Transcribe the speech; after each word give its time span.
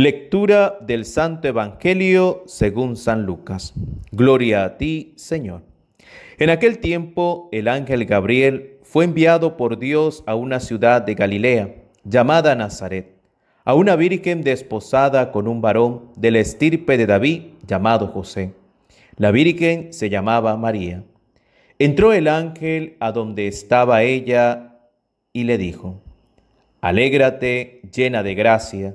Lectura 0.00 0.78
del 0.80 1.04
Santo 1.04 1.46
Evangelio 1.46 2.42
según 2.46 2.96
San 2.96 3.26
Lucas. 3.26 3.74
Gloria 4.12 4.64
a 4.64 4.78
ti, 4.78 5.12
Señor. 5.16 5.60
En 6.38 6.48
aquel 6.48 6.78
tiempo 6.78 7.50
el 7.52 7.68
ángel 7.68 8.06
Gabriel 8.06 8.78
fue 8.82 9.04
enviado 9.04 9.58
por 9.58 9.78
Dios 9.78 10.24
a 10.26 10.36
una 10.36 10.58
ciudad 10.58 11.02
de 11.02 11.14
Galilea 11.14 11.74
llamada 12.02 12.54
Nazaret, 12.54 13.14
a 13.66 13.74
una 13.74 13.94
virgen 13.94 14.40
desposada 14.40 15.32
con 15.32 15.46
un 15.46 15.60
varón 15.60 16.12
de 16.16 16.30
la 16.30 16.38
estirpe 16.38 16.96
de 16.96 17.04
David 17.04 17.42
llamado 17.66 18.06
José. 18.06 18.54
La 19.16 19.30
virgen 19.32 19.92
se 19.92 20.08
llamaba 20.08 20.56
María. 20.56 21.04
Entró 21.78 22.14
el 22.14 22.26
ángel 22.28 22.96
a 23.00 23.12
donde 23.12 23.48
estaba 23.48 24.02
ella 24.02 24.78
y 25.34 25.44
le 25.44 25.58
dijo, 25.58 26.00
Alégrate 26.80 27.82
llena 27.92 28.22
de 28.22 28.34
gracia 28.34 28.94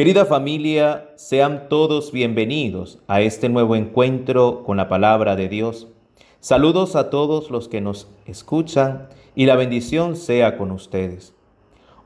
Querida 0.00 0.24
familia, 0.24 1.10
sean 1.16 1.68
todos 1.68 2.10
bienvenidos 2.10 3.00
a 3.06 3.20
este 3.20 3.50
nuevo 3.50 3.76
encuentro 3.76 4.62
con 4.64 4.78
la 4.78 4.88
palabra 4.88 5.36
de 5.36 5.50
Dios. 5.50 5.88
Saludos 6.40 6.96
a 6.96 7.10
todos 7.10 7.50
los 7.50 7.68
que 7.68 7.82
nos 7.82 8.08
escuchan 8.24 9.08
y 9.34 9.44
la 9.44 9.56
bendición 9.56 10.16
sea 10.16 10.56
con 10.56 10.70
ustedes. 10.70 11.34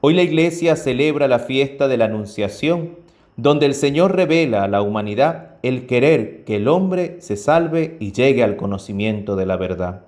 Hoy 0.01 0.15
la 0.15 0.23
iglesia 0.23 0.75
celebra 0.75 1.29
la 1.29 1.39
fiesta 1.39 1.87
de 1.87 1.97
la 1.97 2.07
Anunciación, 2.07 2.97
donde 3.37 3.67
el 3.67 3.75
Señor 3.75 4.17
revela 4.17 4.65
a 4.65 4.69
la 4.69 4.83
humanidad 4.83 5.59
el 5.63 5.87
querer 5.87 6.43
que 6.43 6.57
el 6.57 6.67
hombre 6.67 7.19
se 7.21 7.37
salve 7.37 7.97
y 8.01 8.11
llegue 8.11 8.43
al 8.43 8.57
conocimiento 8.57 9.37
de 9.37 9.47
la 9.47 9.57
verdad. 9.57 10.07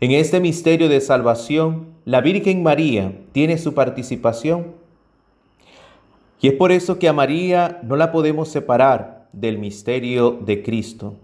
En 0.00 0.10
este 0.10 0.40
misterio 0.40 0.88
de 0.88 1.00
salvación, 1.00 1.86
la 2.04 2.20
Virgen 2.20 2.64
María 2.64 3.12
tiene 3.30 3.58
su 3.58 3.74
participación 3.74 4.81
y 6.42 6.48
es 6.48 6.54
por 6.54 6.72
eso 6.72 6.98
que 6.98 7.08
a 7.08 7.12
María 7.12 7.80
no 7.84 7.94
la 7.94 8.10
podemos 8.10 8.48
separar 8.48 9.28
del 9.32 9.58
misterio 9.58 10.32
de 10.32 10.64
Cristo, 10.64 11.14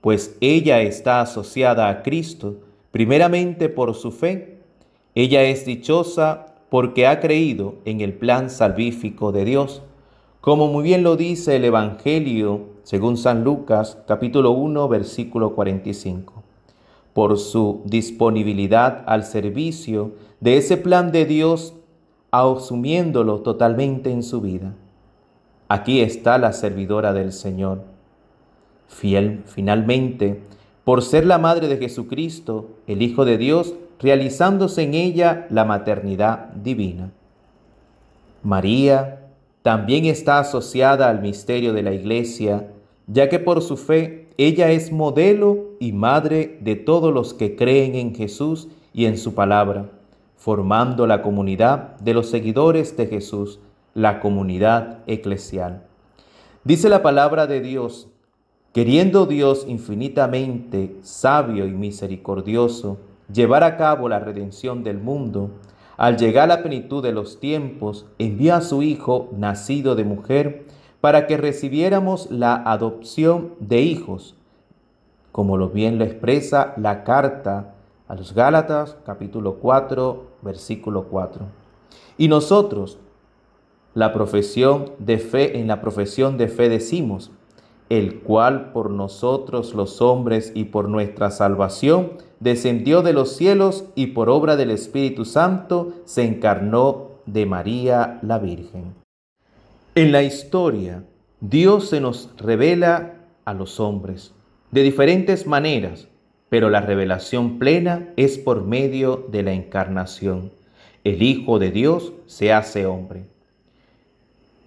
pues 0.00 0.36
ella 0.40 0.80
está 0.82 1.20
asociada 1.20 1.88
a 1.88 2.02
Cristo 2.04 2.60
primeramente 2.92 3.68
por 3.68 3.96
su 3.96 4.12
fe. 4.12 4.60
Ella 5.16 5.42
es 5.42 5.66
dichosa 5.66 6.54
porque 6.70 7.08
ha 7.08 7.18
creído 7.18 7.74
en 7.86 8.00
el 8.00 8.14
plan 8.14 8.50
salvífico 8.50 9.32
de 9.32 9.44
Dios, 9.44 9.82
como 10.40 10.68
muy 10.68 10.84
bien 10.84 11.02
lo 11.02 11.16
dice 11.16 11.56
el 11.56 11.64
Evangelio 11.64 12.66
según 12.84 13.16
San 13.16 13.42
Lucas 13.42 13.98
capítulo 14.06 14.52
1 14.52 14.88
versículo 14.88 15.56
45. 15.56 16.44
Por 17.14 17.36
su 17.36 17.82
disponibilidad 17.84 19.02
al 19.08 19.24
servicio 19.24 20.12
de 20.38 20.56
ese 20.56 20.76
plan 20.76 21.10
de 21.10 21.24
Dios 21.24 21.74
asumiéndolo 22.30 23.40
totalmente 23.40 24.10
en 24.10 24.22
su 24.22 24.40
vida. 24.40 24.74
Aquí 25.68 26.00
está 26.00 26.38
la 26.38 26.52
servidora 26.52 27.12
del 27.12 27.32
Señor, 27.32 27.82
fiel 28.86 29.42
finalmente, 29.46 30.42
por 30.84 31.02
ser 31.02 31.26
la 31.26 31.38
madre 31.38 31.68
de 31.68 31.76
Jesucristo, 31.76 32.70
el 32.86 33.02
Hijo 33.02 33.24
de 33.24 33.36
Dios, 33.36 33.74
realizándose 34.00 34.82
en 34.82 34.94
ella 34.94 35.46
la 35.50 35.64
maternidad 35.64 36.50
divina. 36.54 37.10
María 38.42 39.26
también 39.62 40.06
está 40.06 40.38
asociada 40.38 41.10
al 41.10 41.20
misterio 41.20 41.72
de 41.72 41.82
la 41.82 41.92
Iglesia, 41.92 42.68
ya 43.06 43.28
que 43.28 43.38
por 43.38 43.60
su 43.60 43.76
fe 43.76 44.28
ella 44.38 44.70
es 44.70 44.92
modelo 44.92 45.72
y 45.80 45.92
madre 45.92 46.58
de 46.62 46.76
todos 46.76 47.12
los 47.12 47.34
que 47.34 47.56
creen 47.56 47.94
en 47.94 48.14
Jesús 48.14 48.68
y 48.94 49.06
en 49.06 49.18
su 49.18 49.34
palabra 49.34 49.90
formando 50.38 51.08
la 51.08 51.20
comunidad 51.20 51.96
de 51.98 52.14
los 52.14 52.30
seguidores 52.30 52.96
de 52.96 53.08
Jesús, 53.08 53.58
la 53.92 54.20
comunidad 54.20 55.00
eclesial. 55.08 55.82
Dice 56.62 56.88
la 56.88 57.02
palabra 57.02 57.48
de 57.48 57.60
Dios, 57.60 58.08
queriendo 58.72 59.26
Dios 59.26 59.64
infinitamente 59.66 60.96
sabio 61.02 61.66
y 61.66 61.72
misericordioso 61.72 62.98
llevar 63.32 63.64
a 63.64 63.76
cabo 63.76 64.08
la 64.08 64.20
redención 64.20 64.84
del 64.84 64.98
mundo, 64.98 65.50
al 65.96 66.16
llegar 66.16 66.44
a 66.44 66.56
la 66.56 66.62
plenitud 66.62 67.02
de 67.02 67.12
los 67.12 67.40
tiempos, 67.40 68.06
envió 68.18 68.54
a 68.54 68.60
su 68.60 68.82
Hijo, 68.82 69.30
nacido 69.36 69.96
de 69.96 70.04
mujer, 70.04 70.66
para 71.00 71.26
que 71.26 71.36
recibiéramos 71.36 72.30
la 72.30 72.54
adopción 72.54 73.54
de 73.58 73.80
hijos, 73.80 74.36
como 75.32 75.56
lo 75.56 75.70
bien 75.70 75.98
lo 75.98 76.04
expresa 76.04 76.74
la 76.76 77.02
carta 77.02 77.74
a 78.08 78.14
los 78.14 78.34
Gálatas 78.34 78.96
capítulo 79.04 79.56
4 79.56 80.38
versículo 80.42 81.04
4. 81.04 81.46
Y 82.16 82.28
nosotros, 82.28 82.98
la 83.94 84.12
profesión 84.12 84.92
de 84.98 85.18
fe, 85.18 85.60
en 85.60 85.68
la 85.68 85.80
profesión 85.80 86.38
de 86.38 86.48
fe 86.48 86.68
decimos, 86.68 87.30
el 87.90 88.20
cual 88.20 88.72
por 88.72 88.90
nosotros 88.90 89.74
los 89.74 90.02
hombres 90.02 90.52
y 90.54 90.64
por 90.64 90.88
nuestra 90.88 91.30
salvación 91.30 92.12
descendió 92.40 93.02
de 93.02 93.12
los 93.12 93.32
cielos 93.36 93.84
y 93.94 94.08
por 94.08 94.28
obra 94.28 94.56
del 94.56 94.70
Espíritu 94.70 95.24
Santo 95.24 95.92
se 96.04 96.24
encarnó 96.24 97.08
de 97.26 97.46
María 97.46 98.18
la 98.22 98.38
Virgen. 98.38 98.94
En 99.94 100.12
la 100.12 100.22
historia, 100.22 101.04
Dios 101.40 101.88
se 101.88 102.00
nos 102.00 102.30
revela 102.36 103.14
a 103.44 103.54
los 103.54 103.80
hombres 103.80 104.34
de 104.70 104.82
diferentes 104.82 105.46
maneras, 105.46 106.08
pero 106.48 106.70
la 106.70 106.80
revelación 106.80 107.58
plena 107.58 108.08
es 108.16 108.38
por 108.38 108.64
medio 108.64 109.26
de 109.30 109.42
la 109.42 109.52
encarnación. 109.52 110.52
El 111.04 111.22
Hijo 111.22 111.58
de 111.58 111.70
Dios 111.70 112.12
se 112.26 112.52
hace 112.52 112.86
hombre. 112.86 113.26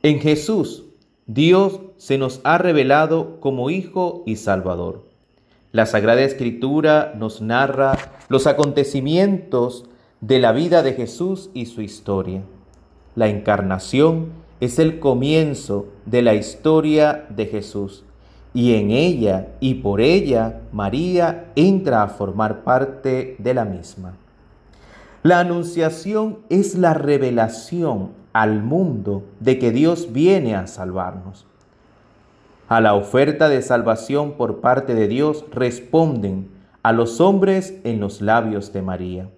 En 0.03 0.19
Jesús, 0.19 0.85
Dios 1.25 1.79
se 1.97 2.17
nos 2.17 2.41
ha 2.43 2.57
revelado 2.57 3.39
como 3.39 3.69
Hijo 3.69 4.23
y 4.25 4.35
Salvador. 4.35 5.07
La 5.71 5.85
Sagrada 5.85 6.21
Escritura 6.21 7.13
nos 7.17 7.41
narra 7.41 7.97
los 8.27 8.47
acontecimientos 8.47 9.85
de 10.19 10.39
la 10.39 10.51
vida 10.51 10.83
de 10.83 10.93
Jesús 10.93 11.49
y 11.53 11.67
su 11.67 11.81
historia. 11.81 12.43
La 13.15 13.27
encarnación 13.29 14.33
es 14.59 14.79
el 14.79 14.99
comienzo 14.99 15.87
de 16.05 16.21
la 16.21 16.35
historia 16.35 17.25
de 17.29 17.45
Jesús 17.45 18.03
y 18.53 18.73
en 18.75 18.91
ella 18.91 19.47
y 19.59 19.75
por 19.75 20.01
ella 20.01 20.61
María 20.71 21.51
entra 21.55 22.03
a 22.03 22.07
formar 22.07 22.63
parte 22.63 23.35
de 23.39 23.53
la 23.53 23.65
misma. 23.65 24.13
La 25.23 25.39
anunciación 25.39 26.39
es 26.49 26.75
la 26.75 26.93
revelación 26.93 28.11
al 28.33 28.63
mundo 28.63 29.23
de 29.39 29.59
que 29.59 29.71
Dios 29.71 30.11
viene 30.11 30.55
a 30.55 30.67
salvarnos. 30.67 31.45
a 32.67 32.79
la 32.79 32.93
oferta 32.93 33.49
de 33.49 33.61
salvación 33.61 34.37
por 34.37 34.61
parte 34.61 34.95
de 34.95 35.09
Dios 35.09 35.43
responden 35.51 36.47
a 36.83 36.93
los 36.93 37.19
hombres 37.19 37.77
en 37.83 37.99
los 37.99 38.21
labios 38.21 38.71
de 38.71 38.81
María. 38.81 39.29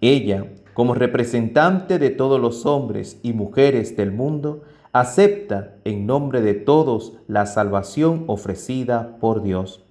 Ella, 0.00 0.46
como 0.74 0.94
representante 0.94 2.00
de 2.00 2.10
todos 2.10 2.40
los 2.40 2.66
hombres 2.66 3.20
y 3.22 3.32
mujeres 3.32 3.96
del 3.96 4.10
mundo, 4.10 4.62
acepta 4.92 5.76
en 5.84 6.06
nombre 6.06 6.42
de 6.42 6.52
todos 6.52 7.14
la 7.26 7.46
salvación 7.46 8.24
ofrecida 8.26 9.16
por 9.20 9.42
Dios, 9.42 9.82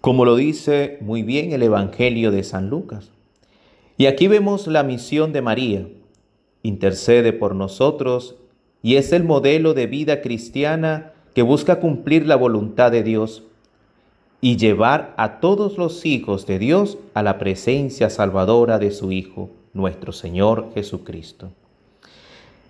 como 0.00 0.24
lo 0.24 0.36
dice 0.36 0.98
muy 1.00 1.24
bien 1.24 1.52
el 1.52 1.62
Evangelio 1.64 2.30
de 2.30 2.44
San 2.44 2.70
Lucas. 2.70 3.10
Y 3.96 4.06
aquí 4.06 4.28
vemos 4.28 4.68
la 4.68 4.84
misión 4.84 5.32
de 5.32 5.42
María. 5.42 5.88
Intercede 6.62 7.32
por 7.32 7.56
nosotros 7.56 8.36
y 8.80 8.94
es 8.94 9.12
el 9.12 9.24
modelo 9.24 9.74
de 9.74 9.88
vida 9.88 10.20
cristiana 10.22 11.12
que 11.34 11.42
busca 11.42 11.80
cumplir 11.80 12.26
la 12.26 12.36
voluntad 12.36 12.92
de 12.92 13.02
Dios 13.02 13.42
y 14.40 14.56
llevar 14.56 15.14
a 15.16 15.40
todos 15.40 15.78
los 15.78 16.06
hijos 16.06 16.46
de 16.46 16.60
Dios 16.60 16.98
a 17.14 17.24
la 17.24 17.38
presencia 17.38 18.08
salvadora 18.08 18.78
de 18.78 18.92
su 18.92 19.10
Hijo, 19.10 19.50
nuestro 19.72 20.12
Señor 20.12 20.70
Jesucristo. 20.74 21.50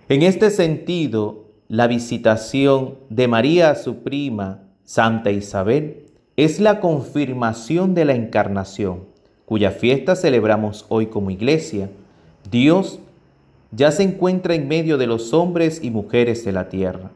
En 0.09 0.23
este 0.23 0.51
sentido, 0.51 1.48
la 1.69 1.87
visitación 1.87 2.95
de 3.11 3.29
María 3.29 3.71
a 3.71 3.75
su 3.75 3.99
prima, 3.99 4.63
Santa 4.85 5.31
Isabel, 5.31 6.07
es 6.37 6.61
la 6.61 6.81
confirmación 6.81 7.95
de 7.95 8.07
la 8.07 8.15
encarnación, 8.15 9.05
cuya 9.45 9.71
fiesta 9.71 10.17
celebramos 10.17 10.87
hoy 10.89 11.07
como 11.07 11.31
iglesia. 11.31 11.91
Dios 12.51 13.01
ya 13.71 13.93
se 13.93 14.03
encuentra 14.03 14.55
en 14.55 14.67
medio 14.67 14.97
de 14.97 15.07
los 15.07 15.35
hombres 15.35 15.81
y 15.83 15.91
mujeres 15.91 16.43
de 16.45 16.53
la 16.53 16.71
tierra. 16.71 17.11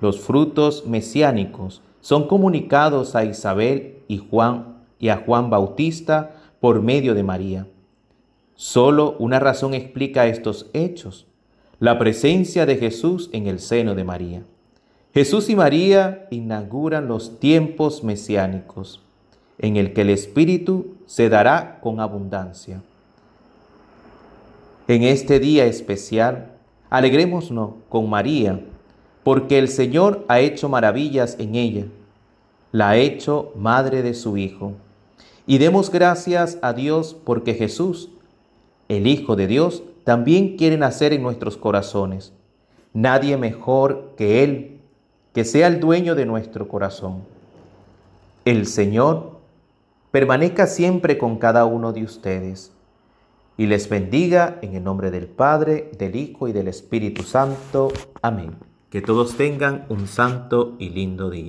Los 0.00 0.18
frutos 0.18 0.86
mesiánicos 0.86 1.82
son 2.00 2.26
comunicados 2.26 3.14
a 3.14 3.26
Isabel 3.26 3.98
y 4.08 4.16
Juan 4.16 4.78
y 4.98 5.10
a 5.10 5.18
Juan 5.18 5.50
Bautista 5.50 6.36
por 6.58 6.80
medio 6.80 7.14
de 7.14 7.22
María. 7.22 7.66
Solo 8.54 9.16
una 9.18 9.40
razón 9.40 9.74
explica 9.74 10.26
estos 10.26 10.70
hechos, 10.72 11.26
la 11.80 11.98
presencia 11.98 12.66
de 12.66 12.76
Jesús 12.76 13.30
en 13.32 13.46
el 13.46 13.58
seno 13.58 13.94
de 13.94 14.04
María. 14.04 14.42
Jesús 15.14 15.48
y 15.48 15.56
María 15.56 16.28
inauguran 16.30 17.08
los 17.08 17.40
tiempos 17.40 18.04
mesiánicos, 18.04 19.02
en 19.58 19.78
el 19.78 19.94
que 19.94 20.02
el 20.02 20.10
Espíritu 20.10 20.94
se 21.06 21.30
dará 21.30 21.80
con 21.80 21.98
abundancia. 21.98 22.82
En 24.88 25.04
este 25.04 25.40
día 25.40 25.64
especial, 25.64 26.52
alegrémonos 26.90 27.72
con 27.88 28.10
María, 28.10 28.60
porque 29.24 29.58
el 29.58 29.68
Señor 29.68 30.26
ha 30.28 30.40
hecho 30.40 30.68
maravillas 30.68 31.36
en 31.38 31.54
ella, 31.54 31.86
la 32.72 32.90
ha 32.90 32.96
hecho 32.98 33.52
madre 33.56 34.02
de 34.02 34.12
su 34.12 34.36
Hijo. 34.36 34.74
Y 35.46 35.56
demos 35.56 35.90
gracias 35.90 36.58
a 36.60 36.74
Dios 36.74 37.16
porque 37.24 37.54
Jesús, 37.54 38.10
el 38.88 39.06
Hijo 39.06 39.34
de 39.34 39.46
Dios, 39.46 39.82
también 40.04 40.56
quiere 40.56 40.76
nacer 40.76 41.12
en 41.12 41.22
nuestros 41.22 41.56
corazones. 41.56 42.32
Nadie 42.92 43.36
mejor 43.36 44.14
que 44.16 44.42
Él, 44.42 44.80
que 45.32 45.44
sea 45.44 45.66
el 45.66 45.80
dueño 45.80 46.14
de 46.14 46.26
nuestro 46.26 46.68
corazón. 46.68 47.22
El 48.44 48.66
Señor 48.66 49.38
permanezca 50.10 50.66
siempre 50.66 51.18
con 51.18 51.36
cada 51.38 51.64
uno 51.66 51.92
de 51.92 52.02
ustedes 52.02 52.72
y 53.56 53.66
les 53.66 53.88
bendiga 53.88 54.58
en 54.62 54.74
el 54.74 54.82
nombre 54.82 55.10
del 55.10 55.26
Padre, 55.26 55.90
del 55.98 56.16
Hijo 56.16 56.48
y 56.48 56.52
del 56.52 56.68
Espíritu 56.68 57.22
Santo. 57.22 57.92
Amén. 58.22 58.56
Que 58.88 59.02
todos 59.02 59.36
tengan 59.36 59.84
un 59.88 60.08
santo 60.08 60.76
y 60.78 60.88
lindo 60.88 61.30
día. 61.30 61.48